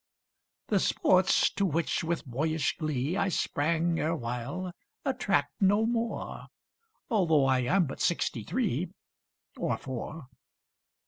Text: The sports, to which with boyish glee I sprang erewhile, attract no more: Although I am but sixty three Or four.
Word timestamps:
The 0.69 0.79
sports, 0.79 1.51
to 1.51 1.63
which 1.63 2.03
with 2.03 2.25
boyish 2.25 2.75
glee 2.77 3.15
I 3.17 3.29
sprang 3.29 3.99
erewhile, 3.99 4.71
attract 5.05 5.61
no 5.61 5.85
more: 5.85 6.47
Although 7.11 7.45
I 7.45 7.59
am 7.59 7.85
but 7.85 8.01
sixty 8.01 8.43
three 8.43 8.89
Or 9.57 9.77
four. 9.77 10.25